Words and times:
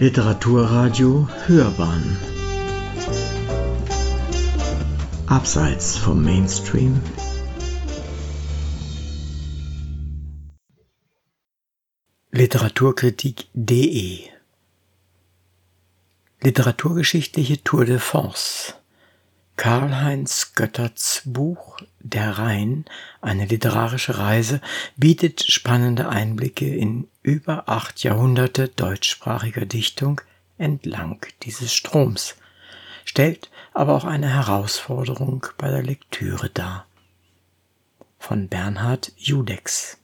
Literaturradio 0.00 1.28
Hörbahn. 1.46 2.16
Abseits 5.28 5.96
vom 5.96 6.20
Mainstream. 6.20 7.00
Literaturkritik.de 12.32 14.24
Literaturgeschichtliche 16.42 17.62
Tour 17.62 17.84
de 17.84 18.00
France 18.00 18.74
Karl-Heinz 19.56 20.52
Götterts 20.54 21.22
Buch 21.24 21.78
Der 22.00 22.38
Rhein, 22.38 22.84
eine 23.20 23.46
literarische 23.46 24.18
Reise, 24.18 24.60
bietet 24.96 25.44
spannende 25.44 26.08
Einblicke 26.08 26.66
in 26.66 27.08
über 27.22 27.68
acht 27.68 28.02
Jahrhunderte 28.02 28.68
deutschsprachiger 28.68 29.64
Dichtung 29.64 30.20
entlang 30.58 31.24
dieses 31.42 31.72
Stroms, 31.72 32.36
stellt 33.04 33.50
aber 33.72 33.94
auch 33.94 34.04
eine 34.04 34.28
Herausforderung 34.28 35.46
bei 35.56 35.70
der 35.70 35.82
Lektüre 35.82 36.50
dar. 36.50 36.86
Von 38.18 38.48
Bernhard 38.48 39.12
Judex 39.16 39.98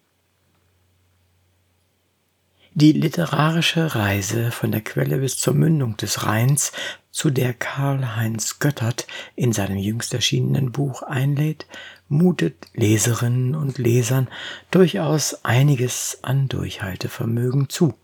die 2.72 2.92
literarische 2.92 3.94
Reise 3.94 4.52
von 4.52 4.70
der 4.70 4.80
Quelle 4.80 5.18
bis 5.18 5.36
zur 5.36 5.54
Mündung 5.54 5.96
des 5.96 6.24
Rheins, 6.24 6.72
zu 7.10 7.30
der 7.30 7.54
Karl-Heinz 7.54 8.58
Göttert 8.58 9.06
in 9.36 9.52
seinem 9.52 9.76
jüngst 9.76 10.14
erschienenen 10.14 10.72
Buch 10.72 11.02
einlädt, 11.02 11.66
mutet 12.08 12.66
Leserinnen 12.74 13.54
und 13.54 13.78
Lesern 13.78 14.28
durchaus 14.70 15.44
einiges 15.44 16.18
an 16.22 16.48
Durchhaltevermögen 16.48 17.68
zu 17.68 17.94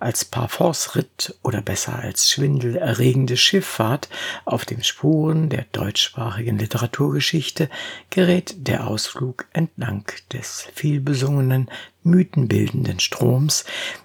als 0.00 0.24
Parforce-Ritt 0.24 1.36
oder 1.42 1.60
besser 1.60 1.98
als 1.98 2.30
schwindelerregende 2.30 3.36
Schifffahrt 3.36 4.08
auf 4.44 4.64
den 4.64 4.84
Spuren 4.84 5.48
der 5.48 5.66
deutschsprachigen 5.72 6.58
Literaturgeschichte 6.58 7.68
gerät 8.10 8.68
der 8.68 8.86
Ausflug 8.86 9.46
entlang 9.52 10.04
des 10.32 10.68
vielbesungenen, 10.74 11.68
mythenbildenden 12.02 13.00
Stroms, 13.00 13.64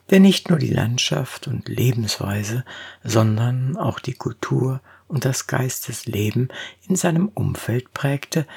der 0.10 0.20
nicht 0.20 0.50
nur 0.50 0.60
die 0.60 0.74
Landschaft 0.74 1.48
und 1.48 1.70
Lebensweise, 1.70 2.66
sondern 3.04 3.78
auch 3.78 4.00
die 4.00 4.16
Kultur 4.16 4.82
und 5.08 5.26
das 5.26 5.48
Geistesleben 5.48 6.50
in 6.88 6.96
seinem 6.96 7.28
Umfeld 7.28 7.94
prägte, 7.94 8.48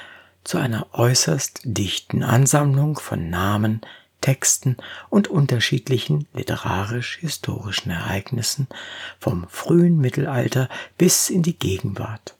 zu 0.43 0.57
einer 0.57 0.87
äußerst 0.93 1.61
dichten 1.65 2.23
Ansammlung 2.23 2.97
von 2.97 3.29
Namen, 3.29 3.81
Texten 4.27 4.75
und 5.09 5.29
unterschiedlichen 5.29 6.27
literarisch-historischen 6.33 7.91
Ereignissen 7.91 8.67
vom 9.19 9.47
frühen 9.47 9.99
Mittelalter 9.99 10.67
bis 10.97 11.29
in 11.29 11.43
die 11.43 11.57
Gegenwart. 11.57 12.35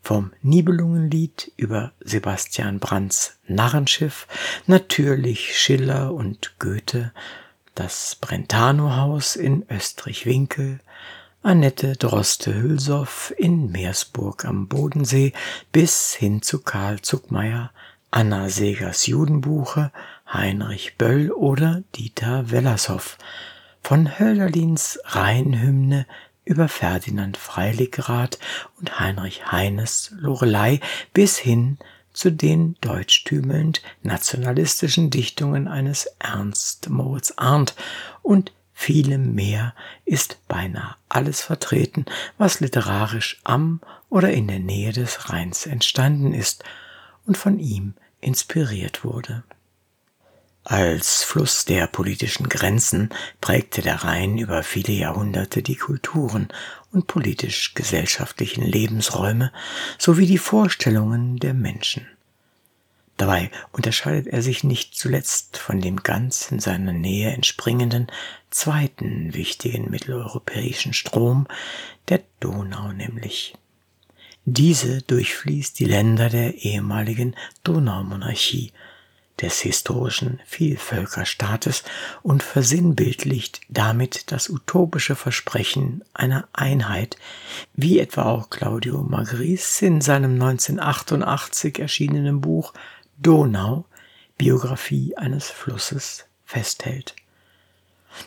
Vom 0.00 0.32
Nibelungenlied 0.40 1.52
über 1.58 1.92
Sebastian 2.00 2.78
Brandts 2.78 3.36
Narrenschiff, 3.46 4.26
natürlich 4.66 5.58
Schiller 5.58 6.14
und 6.14 6.58
Goethe, 6.58 7.12
das 7.74 8.16
Brentano-Haus 8.18 9.36
in 9.36 9.66
Österreich-Winkel, 9.68 10.80
Annette 11.42 11.96
Droste-Hülsow 11.96 13.30
in 13.36 13.70
Meersburg 13.70 14.46
am 14.46 14.68
Bodensee 14.68 15.34
bis 15.70 16.14
hin 16.14 16.40
zu 16.40 16.62
Karl 16.62 17.02
Zuckmeier, 17.02 17.72
Anna 18.10 18.48
Segers 18.48 19.06
Judenbuche, 19.06 19.90
Heinrich 20.34 20.98
Böll 20.98 21.30
oder 21.30 21.84
Dieter 21.94 22.50
Wellershoff, 22.50 23.18
von 23.82 24.18
Hölderlins 24.18 24.98
Rheinhymne 25.04 26.06
über 26.44 26.68
Ferdinand 26.68 27.36
Freiligrath 27.36 28.40
und 28.78 28.98
Heinrich 28.98 29.52
Heines 29.52 30.12
Lorelei 30.18 30.80
bis 31.12 31.38
hin 31.38 31.78
zu 32.12 32.32
den 32.32 32.76
deutschtümelnd 32.80 33.80
nationalistischen 34.02 35.10
Dichtungen 35.10 35.68
eines 35.68 36.06
Ernst 36.18 36.90
Moritz 36.90 37.34
Arndt 37.36 37.76
und 38.22 38.52
vielem 38.72 39.34
mehr 39.34 39.72
ist 40.04 40.38
beinahe 40.48 40.96
alles 41.08 41.42
vertreten, 41.42 42.06
was 42.38 42.58
literarisch 42.58 43.40
am 43.44 43.80
oder 44.10 44.32
in 44.32 44.48
der 44.48 44.58
Nähe 44.58 44.92
des 44.92 45.30
Rheins 45.30 45.64
entstanden 45.66 46.34
ist 46.34 46.64
und 47.24 47.36
von 47.36 47.60
ihm 47.60 47.94
inspiriert 48.20 49.04
wurde. 49.04 49.44
Als 50.64 51.22
Fluss 51.22 51.66
der 51.66 51.86
politischen 51.86 52.48
Grenzen 52.48 53.10
prägte 53.42 53.82
der 53.82 54.02
Rhein 54.02 54.38
über 54.38 54.62
viele 54.62 54.94
Jahrhunderte 54.94 55.62
die 55.62 55.76
Kulturen 55.76 56.48
und 56.90 57.06
politisch-gesellschaftlichen 57.06 58.64
Lebensräume 58.64 59.52
sowie 59.98 60.24
die 60.24 60.38
Vorstellungen 60.38 61.36
der 61.36 61.52
Menschen. 61.52 62.08
Dabei 63.18 63.50
unterscheidet 63.72 64.26
er 64.26 64.40
sich 64.40 64.64
nicht 64.64 64.94
zuletzt 64.94 65.58
von 65.58 65.82
dem 65.82 66.02
ganz 66.02 66.50
in 66.50 66.60
seiner 66.60 66.94
Nähe 66.94 67.30
entspringenden 67.32 68.06
zweiten 68.50 69.34
wichtigen 69.34 69.90
mitteleuropäischen 69.90 70.94
Strom, 70.94 71.46
der 72.08 72.22
Donau 72.40 72.90
nämlich. 72.92 73.54
Diese 74.46 75.02
durchfließt 75.02 75.78
die 75.78 75.84
Länder 75.84 76.30
der 76.30 76.54
ehemaligen 76.54 77.36
Donaumonarchie, 77.62 78.72
des 79.40 79.60
historischen 79.60 80.40
Vielvölkerstaates 80.46 81.82
und 82.22 82.42
versinnbildlicht 82.42 83.60
damit 83.68 84.30
das 84.30 84.48
utopische 84.48 85.16
Versprechen 85.16 86.04
einer 86.14 86.48
Einheit, 86.52 87.16
wie 87.74 87.98
etwa 87.98 88.24
auch 88.24 88.50
Claudio 88.50 89.02
Magris 89.02 89.82
in 89.82 90.00
seinem 90.00 90.34
1988 90.34 91.78
erschienenen 91.78 92.40
Buch 92.40 92.72
Donau, 93.18 93.86
Biografie 94.38 95.16
eines 95.16 95.50
Flusses, 95.50 96.26
festhält. 96.44 97.14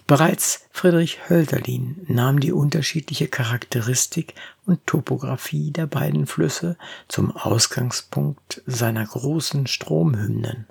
Bereits 0.05 0.65
Friedrich 0.71 1.29
Hölderlin 1.29 2.05
nahm 2.07 2.39
die 2.39 2.51
unterschiedliche 2.51 3.27
Charakteristik 3.27 4.35
und 4.65 4.85
Topographie 4.85 5.71
der 5.71 5.87
beiden 5.87 6.27
Flüsse 6.27 6.77
zum 7.07 7.35
Ausgangspunkt 7.35 8.61
seiner 8.65 9.05
großen 9.05 9.67
Stromhymnen. 9.67 10.67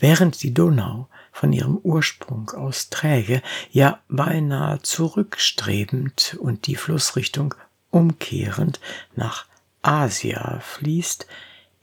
Während 0.00 0.42
die 0.42 0.54
Donau 0.54 1.08
von 1.30 1.52
ihrem 1.52 1.76
Ursprung 1.76 2.50
aus 2.50 2.88
träge, 2.88 3.42
ja 3.70 4.00
beinahe 4.08 4.80
zurückstrebend 4.80 6.38
und 6.40 6.66
die 6.66 6.74
Flussrichtung 6.74 7.54
umkehrend 7.90 8.80
nach 9.14 9.44
Asia 9.82 10.60
fließt, 10.60 11.26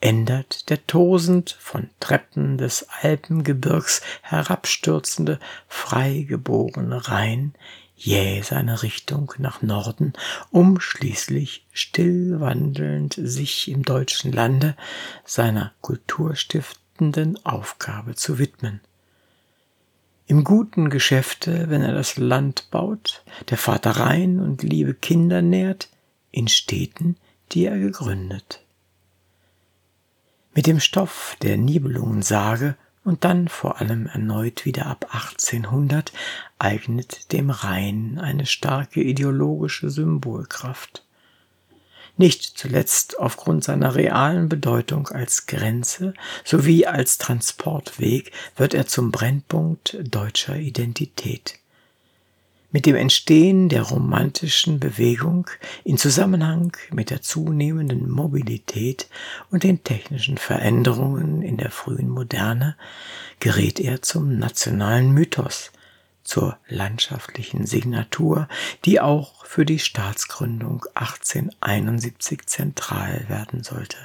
ändert 0.02 0.70
der 0.70 0.86
tosend 0.88 1.58
von 1.60 1.90
Treppen 2.00 2.58
des 2.58 2.88
Alpengebirgs 3.02 4.02
herabstürzende, 4.22 5.40
freigeborene 5.68 7.08
Rhein 7.08 7.54
jäh 7.96 8.42
seine 8.42 8.84
Richtung 8.84 9.34
nach 9.40 9.62
Norden, 9.62 10.14
um 10.52 10.80
schließlich 10.80 11.66
still 11.72 12.40
wandelnd 12.40 13.16
sich 13.20 13.68
im 13.70 13.84
deutschen 13.84 14.32
Lande 14.32 14.76
seiner 15.26 15.74
kulturstiftenden 16.98 17.46
Aufgabe 17.46 18.16
zu 18.16 18.40
widmen. 18.40 18.82
Im 20.26 20.44
guten 20.44 20.90
Geschäfte, 20.90 21.70
wenn 21.70 21.82
er 21.82 21.94
das 21.94 22.18
Land 22.18 22.70
baut, 22.72 23.24
der 23.50 23.58
Vater 23.58 23.92
rein 23.92 24.40
und 24.40 24.64
liebe 24.64 24.94
Kinder 24.94 25.42
nährt, 25.42 25.90
in 26.32 26.48
Städten, 26.48 27.16
die 27.52 27.66
er 27.66 27.78
gegründet 27.78 28.62
mit 30.54 30.66
dem 30.66 30.80
Stoff 30.80 31.38
der 31.44 31.56
Nibelungensage 31.56 32.76
und 33.04 33.24
dann 33.24 33.48
vor 33.48 33.80
allem 33.80 34.08
erneut 34.08 34.66
wieder 34.66 34.88
ab 34.88 35.06
1800 35.14 36.12
eignet 36.58 37.32
dem 37.32 37.52
Rhein 37.52 38.18
eine 38.20 38.48
starke 38.48 39.04
ideologische 39.04 39.92
Symbolkraft. 39.92 41.07
Nicht 42.18 42.58
zuletzt 42.58 43.20
aufgrund 43.20 43.64
seiner 43.64 43.94
realen 43.94 44.50
Bedeutung 44.50 45.08
als 45.08 45.46
Grenze 45.46 46.14
sowie 46.44 46.88
als 46.88 47.20
Transportweg 47.20 48.32
wird 48.56 48.74
er 48.74 48.88
zum 48.88 49.12
Brennpunkt 49.12 49.98
deutscher 50.02 50.58
Identität. 50.58 51.60
Mit 52.72 52.86
dem 52.86 52.96
Entstehen 52.96 53.70
der 53.70 53.84
romantischen 53.84 54.80
Bewegung 54.80 55.48
in 55.84 55.98
Zusammenhang 55.98 56.76
mit 56.92 57.12
der 57.12 57.22
zunehmenden 57.22 58.10
Mobilität 58.10 59.08
und 59.52 59.64
den 59.64 59.84
technischen 59.84 60.38
Veränderungen 60.38 61.44
in 61.44 61.58
der 61.58 61.72
frühen 61.72 62.10
Moderne 62.10 62.76
gerät 63.40 63.80
er 63.80 64.02
zum 64.02 64.38
nationalen 64.38 65.12
Mythos, 65.12 65.72
zur 66.28 66.58
landschaftlichen 66.68 67.66
Signatur, 67.66 68.50
die 68.84 69.00
auch 69.00 69.46
für 69.46 69.66
die 69.66 69.80
Staatsgründung 69.80 70.86
1871 70.94 72.46
zentral 72.48 73.26
werden 73.30 73.64
sollte. 73.64 73.98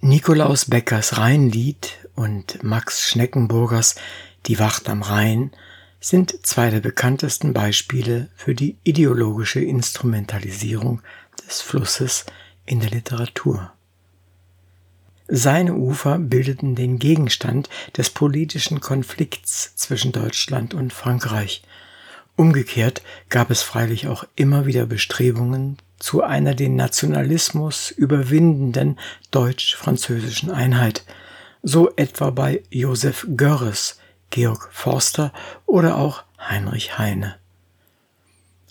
Nikolaus 0.00 0.66
Beckers 0.66 1.18
Rheinlied 1.18 2.08
und 2.14 2.62
Max 2.62 3.08
Schneckenburgers 3.08 3.96
Die 4.46 4.60
Wacht 4.60 4.88
am 4.88 5.02
Rhein 5.02 5.50
sind 6.00 6.46
zwei 6.46 6.70
der 6.70 6.80
bekanntesten 6.80 7.52
Beispiele 7.52 8.28
für 8.36 8.54
die 8.54 8.76
ideologische 8.84 9.60
Instrumentalisierung 9.60 11.02
des 11.44 11.60
Flusses 11.60 12.24
in 12.66 12.78
der 12.78 12.90
Literatur. 12.90 13.72
Seine 15.30 15.74
Ufer 15.74 16.18
bildeten 16.18 16.74
den 16.74 16.98
Gegenstand 16.98 17.68
des 17.94 18.08
politischen 18.08 18.80
Konflikts 18.80 19.76
zwischen 19.76 20.10
Deutschland 20.10 20.72
und 20.72 20.94
Frankreich. 20.94 21.62
Umgekehrt 22.34 23.02
gab 23.28 23.50
es 23.50 23.60
freilich 23.60 24.08
auch 24.08 24.24
immer 24.36 24.64
wieder 24.64 24.86
Bestrebungen 24.86 25.76
zu 25.98 26.22
einer 26.22 26.54
den 26.54 26.76
Nationalismus 26.76 27.90
überwindenden 27.90 28.98
deutsch-französischen 29.30 30.50
Einheit, 30.50 31.04
so 31.62 31.90
etwa 31.96 32.30
bei 32.30 32.62
Joseph 32.70 33.26
Görres, 33.36 33.98
Georg 34.30 34.70
Forster 34.72 35.32
oder 35.66 35.98
auch 35.98 36.22
Heinrich 36.38 36.96
Heine. 36.96 37.36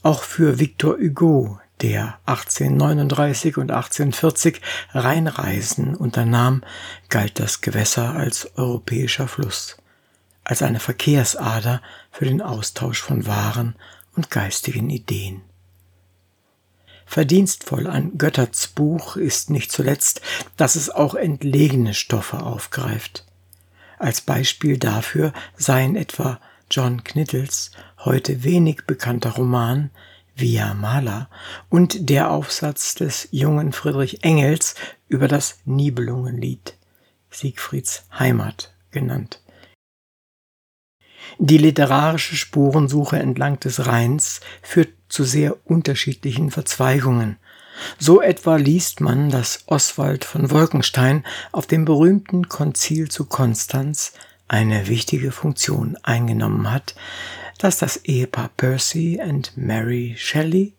Auch 0.02 0.24
für 0.24 0.60
Victor 0.60 0.98
Hugo, 0.98 1.60
der 1.82 2.20
1839 2.26 3.58
und 3.58 3.72
1840 3.72 4.62
Rheinreisen 4.94 5.96
unternahm, 5.96 6.64
galt 7.10 7.40
das 7.40 7.62
Gewässer 7.62 8.16
als 8.16 8.58
europäischer 8.58 9.28
Fluss, 9.28 9.78
als 10.44 10.62
eine 10.62 10.80
Verkehrsader 10.80 11.82
für 12.12 12.26
den 12.26 12.42
Austausch 12.42 13.02
von 13.02 13.28
Waren 13.28 13.76
und 14.16 14.32
geistigen 14.32 14.90
Ideen. 14.90 15.42
Verdienstvoll 17.06 17.88
an 17.88 18.18
Götterts 18.18 18.68
Buch 18.68 19.16
ist 19.16 19.50
nicht 19.50 19.72
zuletzt, 19.72 20.22
dass 20.58 20.76
es 20.76 20.90
auch 20.90 21.16
entlegene 21.16 21.94
Stoffe 21.94 22.42
aufgreift. 22.42 23.26
Als 23.98 24.20
Beispiel 24.22 24.78
dafür 24.78 25.32
seien 25.56 25.96
etwa 25.96 26.40
John 26.70 27.06
Knittels 27.06 27.72
heute 28.04 28.44
wenig 28.44 28.82
bekannter 28.86 29.32
Roman 29.32 29.90
Via 30.38 30.76
Mala 30.76 31.30
und 31.70 32.10
der 32.10 32.30
Aufsatz 32.30 32.94
des 32.94 33.28
jungen 33.32 33.74
Friedrich 33.74 34.24
Engels 34.24 34.76
über 35.08 35.28
das 35.28 35.60
Nibelungenlied, 35.66 36.78
Siegfrieds 37.32 38.04
Heimat 38.18 38.72
genannt. 38.92 39.42
Die 41.40 41.58
literarische 41.58 42.36
Spurensuche 42.36 43.18
entlang 43.18 43.60
des 43.60 43.88
Rheins 43.88 44.42
führt 44.62 44.90
zu 45.10 45.24
sehr 45.24 45.58
unterschiedlichen 45.66 46.52
Verzweigungen. 46.52 47.38
So 47.98 48.22
etwa 48.22 48.58
liest 48.58 49.02
man, 49.02 49.32
dass 49.32 49.64
Oswald 49.66 50.24
von 50.24 50.52
Wolkenstein 50.52 51.26
auf 51.52 51.66
dem 51.66 51.84
berühmten 51.84 52.48
Konzil 52.48 53.10
zu 53.10 53.26
Konstanz 53.26 54.14
eine 54.48 54.88
wichtige 54.88 55.32
Funktion 55.32 55.98
eingenommen 56.04 56.72
hat, 56.72 56.96
dass 57.58 57.78
das 57.78 57.98
Ehepaar 57.98 58.50
Percy 58.56 59.20
und 59.22 59.56
Mary 59.56 60.16
Shelley 60.18 60.74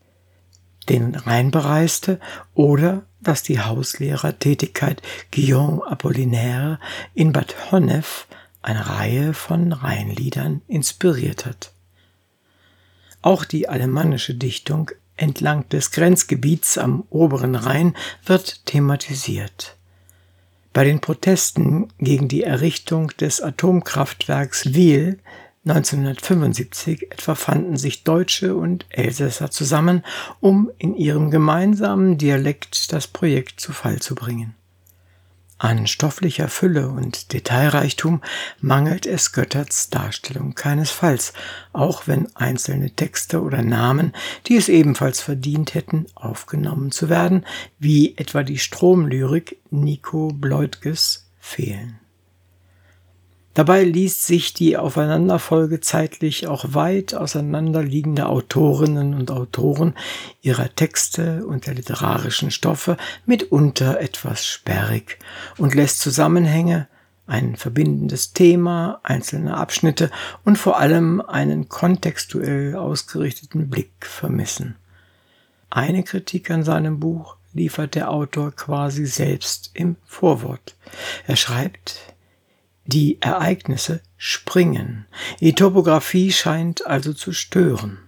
den 0.89 1.15
Rhein 1.15 1.51
bereiste 1.51 2.19
oder 2.55 3.03
dass 3.21 3.43
die 3.43 3.61
Hauslehrertätigkeit 3.61 5.03
Guillaume 5.31 5.87
Apollinaire 5.87 6.79
in 7.15 7.33
Bad 7.33 7.71
Honnef 7.71 8.27
eine 8.63 8.89
Reihe 8.89 9.35
von 9.35 9.73
Rheinliedern 9.73 10.63
inspiriert 10.69 11.47
hat. 11.47 11.73
Auch 13.23 13.45
die 13.45 13.69
alemannische 13.69 14.35
Dichtung 14.35 14.91
entlang 15.17 15.69
des 15.69 15.91
Grenzgebiets 15.91 16.79
am 16.79 17.05
oberen 17.11 17.55
Rhein 17.55 17.95
wird 18.25 18.65
thematisiert. 18.67 19.77
Bei 20.73 20.85
den 20.85 21.01
Protesten 21.01 21.89
gegen 21.99 22.29
die 22.29 22.45
Errichtung 22.45 23.09
des 23.19 23.41
Atomkraftwerks 23.41 24.75
Wiel 24.75 25.19
1975 25.71 27.13
etwa 27.13 27.35
fanden 27.35 27.77
sich 27.77 28.05
Deutsche 28.05 28.55
und 28.55 28.87
Elsässer 28.89 29.51
zusammen, 29.51 30.03
um 30.41 30.71
in 30.79 30.95
ihrem 30.95 31.31
gemeinsamen 31.31 32.17
Dialekt 32.17 32.93
das 32.93 33.07
Projekt 33.07 33.61
zu 33.61 33.73
Fall 33.73 33.99
zu 33.99 34.15
bringen. 34.15 34.55
An 35.61 35.89
stofflicher 35.89 36.47
Fülle 36.49 36.89
und 36.89 37.33
Detailreichtum 37.33 38.23
mangelt 38.61 39.07
es 39.07 39.33
Götterts 39.33 39.91
Darstellung 39.91 40.55
keinesfalls, 40.55 41.33
auch 41.73 42.07
wenn 42.07 42.35
einzelne 42.37 42.93
Texte 42.93 43.43
oder 43.43 43.63
Namen, 43.63 44.13
die 44.47 44.57
es 44.57 44.69
ebenfalls 44.69 45.21
verdient 45.21 45.75
hätten, 45.75 46.07
aufgenommen 46.15 46.93
zu 46.93 47.09
werden, 47.09 47.45
wie 47.81 48.17
etwa 48.17 48.45
die 48.45 48.59
Stromlyrik 48.59 49.59
Nico 49.71 50.29
Bleutges, 50.29 51.29
fehlen. 51.41 51.99
Dabei 53.59 53.83
liest 53.83 54.25
sich 54.25 54.55
die 54.55 54.77
Aufeinanderfolge 54.77 55.81
zeitlich 55.81 56.47
auch 56.47 56.75
weit 56.75 57.17
auseinanderliegende 57.17 58.29
Autorinnen 58.29 59.15
und 59.15 59.33
Autoren 59.33 59.97
ihrer 60.41 60.73
Texte 60.77 61.45
und 61.45 61.67
der 61.67 61.75
literarischen 61.75 62.53
Stoffe 62.53 62.97
mitunter 63.27 63.99
etwas 64.01 64.47
sperrig 64.47 65.19
und 65.57 65.75
lässt 65.75 65.99
Zusammenhänge, 65.99 66.87
ein 67.27 67.57
verbindendes 67.57 68.33
Thema, 68.33 69.01
einzelne 69.03 69.57
Abschnitte 69.57 70.13
und 70.45 70.57
vor 70.57 70.79
allem 70.79 71.21
einen 71.21 71.69
kontextuell 71.69 72.77
ausgerichteten 72.77 73.69
Blick 73.69 73.91
vermissen. 74.07 74.77
Eine 75.69 76.05
Kritik 76.05 76.53
an 76.53 76.63
seinem 76.63 77.01
Buch 77.01 77.35
liefert 77.55 77.97
der 77.97 78.13
Autor 78.13 78.53
quasi 78.53 79.05
selbst 79.05 79.73
im 79.75 79.97
Vorwort. 80.07 80.77
Er 81.27 81.35
schreibt, 81.35 82.15
die 82.89 83.21
Ereignisse 83.21 84.01
springen. 84.17 85.07
Die 85.41 85.55
Topographie 85.55 86.33
scheint 86.33 86.87
also 86.87 87.13
zu 87.13 87.33
stören. 87.33 87.99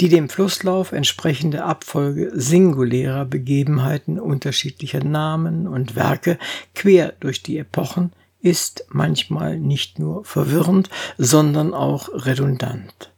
Die 0.00 0.08
dem 0.08 0.28
Flusslauf 0.28 0.92
entsprechende 0.92 1.64
Abfolge 1.64 2.30
singulärer 2.34 3.24
Begebenheiten 3.24 4.18
unterschiedlicher 4.18 5.04
Namen 5.04 5.68
und 5.68 5.96
Werke 5.96 6.38
quer 6.74 7.12
durch 7.20 7.42
die 7.42 7.58
Epochen 7.58 8.12
ist 8.40 8.84
manchmal 8.88 9.58
nicht 9.58 9.98
nur 9.98 10.24
verwirrend, 10.24 10.88
sondern 11.18 11.74
auch 11.74 12.08
redundant. 12.12 13.12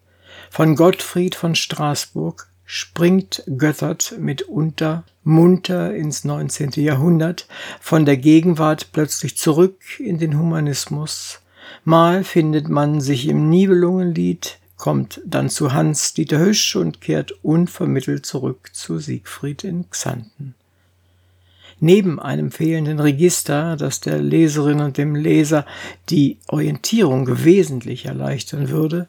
Von 0.50 0.75
Gottfried 0.75 1.37
von 1.37 1.55
Straßburg 1.55 2.50
springt 2.72 3.43
Göttert 3.58 4.14
mitunter 4.20 5.02
munter 5.25 5.93
ins 5.93 6.22
19. 6.22 6.70
Jahrhundert, 6.76 7.49
von 7.81 8.05
der 8.06 8.17
Gegenwart 8.17 8.93
plötzlich 8.93 9.37
zurück 9.37 9.81
in 9.99 10.20
den 10.20 10.38
Humanismus. 10.38 11.40
Mal 11.82 12.22
findet 12.22 12.68
man 12.68 13.00
sich 13.00 13.26
im 13.26 13.50
Nibelungenlied, 13.50 14.59
kommt 14.76 15.21
dann 15.26 15.50
zu 15.50 15.73
Hans 15.73 16.14
Dieter 16.14 16.38
Hüsch 16.38 16.76
und 16.76 17.00
kehrt 17.00 17.33
unvermittelt 17.42 18.25
zurück 18.25 18.71
zu 18.73 19.00
Siegfried 19.00 19.64
in 19.64 19.90
Xanten. 19.90 20.54
Neben 21.80 22.21
einem 22.21 22.52
fehlenden 22.52 23.00
Register, 23.00 23.76
das 23.76 23.99
der 23.99 24.21
Leserin 24.21 24.78
und 24.78 24.97
dem 24.97 25.16
Leser 25.16 25.66
die 26.09 26.38
Orientierung 26.47 27.44
wesentlich 27.44 28.04
erleichtern 28.04 28.68
würde, 28.68 29.09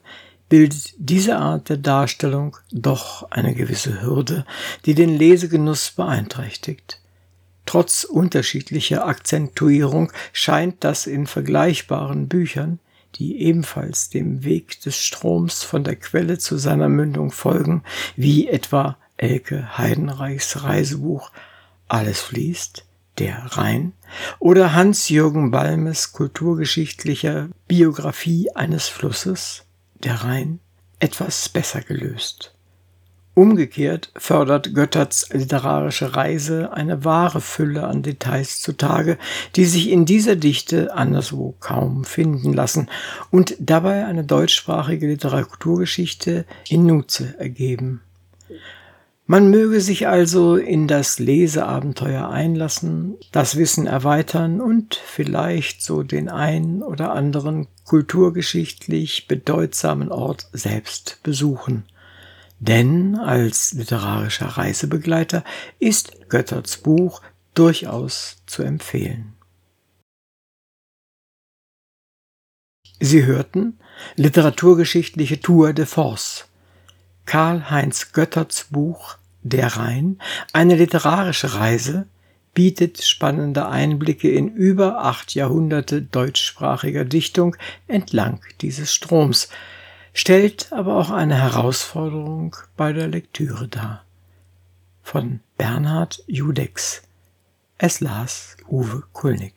bildet 0.52 0.92
diese 0.98 1.38
Art 1.38 1.70
der 1.70 1.78
Darstellung 1.78 2.58
doch 2.70 3.30
eine 3.30 3.54
gewisse 3.54 4.02
Hürde, 4.02 4.44
die 4.84 4.94
den 4.94 5.08
Lesegenuss 5.08 5.92
beeinträchtigt. 5.92 7.00
Trotz 7.64 8.04
unterschiedlicher 8.04 9.06
Akzentuierung 9.06 10.12
scheint 10.34 10.84
das 10.84 11.06
in 11.06 11.26
vergleichbaren 11.26 12.28
Büchern, 12.28 12.80
die 13.14 13.40
ebenfalls 13.40 14.10
dem 14.10 14.44
Weg 14.44 14.78
des 14.82 14.98
Stroms 14.98 15.62
von 15.62 15.84
der 15.84 15.96
Quelle 15.96 16.36
zu 16.36 16.58
seiner 16.58 16.90
Mündung 16.90 17.32
folgen, 17.32 17.82
wie 18.16 18.46
etwa 18.46 18.98
Elke 19.16 19.78
Heidenreichs 19.78 20.64
Reisebuch 20.64 21.30
Alles 21.88 22.20
fließt, 22.20 22.84
der 23.16 23.38
Rhein 23.56 23.94
oder 24.38 24.74
Hans-Jürgen 24.74 25.50
Balmes 25.50 26.12
kulturgeschichtlicher 26.12 27.48
Biografie 27.68 28.50
eines 28.54 28.88
Flusses, 28.88 29.64
der 30.04 30.24
Rhein 30.24 30.60
etwas 30.98 31.48
besser 31.48 31.80
gelöst. 31.80 32.54
Umgekehrt 33.34 34.12
fördert 34.14 34.74
Götterts 34.74 35.30
literarische 35.32 36.14
Reise 36.14 36.74
eine 36.74 37.06
wahre 37.06 37.40
Fülle 37.40 37.86
an 37.86 38.02
Details 38.02 38.60
zutage, 38.60 39.16
die 39.56 39.64
sich 39.64 39.88
in 39.88 40.04
dieser 40.04 40.36
Dichte 40.36 40.94
anderswo 40.94 41.54
kaum 41.58 42.04
finden 42.04 42.52
lassen 42.52 42.90
und 43.30 43.56
dabei 43.58 44.04
eine 44.04 44.24
deutschsprachige 44.24 45.06
Literaturgeschichte 45.06 46.44
in 46.68 46.84
Nutze 46.84 47.34
ergeben. 47.38 48.02
Man 49.32 49.48
möge 49.48 49.80
sich 49.80 50.08
also 50.08 50.56
in 50.56 50.86
das 50.86 51.18
Leseabenteuer 51.18 52.28
einlassen, 52.28 53.16
das 53.32 53.56
Wissen 53.56 53.86
erweitern 53.86 54.60
und 54.60 54.94
vielleicht 54.94 55.80
so 55.80 56.02
den 56.02 56.28
ein 56.28 56.82
oder 56.82 57.12
anderen 57.12 57.66
kulturgeschichtlich 57.84 59.28
bedeutsamen 59.28 60.12
Ort 60.12 60.48
selbst 60.52 61.20
besuchen. 61.22 61.86
Denn 62.58 63.16
als 63.16 63.72
literarischer 63.72 64.48
Reisebegleiter 64.48 65.44
ist 65.78 66.28
Götterts 66.28 66.76
Buch 66.76 67.22
durchaus 67.54 68.42
zu 68.44 68.62
empfehlen. 68.62 69.32
Sie 73.00 73.24
hörten 73.24 73.78
Literaturgeschichtliche 74.16 75.40
Tour 75.40 75.72
de 75.72 75.86
Force. 75.86 76.50
Karl-Heinz 77.24 78.12
Götterts 78.12 78.64
Buch 78.64 79.16
Der 79.42 79.76
Rhein, 79.76 80.18
eine 80.52 80.76
literarische 80.76 81.54
Reise, 81.54 82.06
bietet 82.54 83.02
spannende 83.02 83.66
Einblicke 83.68 84.30
in 84.30 84.48
über 84.54 85.04
acht 85.04 85.34
Jahrhunderte 85.34 86.02
deutschsprachiger 86.02 87.04
Dichtung 87.04 87.56
entlang 87.88 88.40
dieses 88.60 88.94
Stroms, 88.94 89.48
stellt 90.12 90.72
aber 90.72 90.96
auch 90.96 91.10
eine 91.10 91.36
Herausforderung 91.36 92.54
bei 92.76 92.92
der 92.92 93.08
Lektüre 93.08 93.66
dar. 93.66 94.04
Von 95.02 95.40
Bernhard 95.56 96.22
Judex. 96.26 97.02
Es 97.78 98.00
las 98.00 98.56
Uwe 98.68 99.02
Kulnig. 99.12 99.54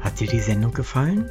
Hat 0.00 0.20
dir 0.20 0.28
die 0.28 0.40
Sendung 0.40 0.74
gefallen? 0.74 1.30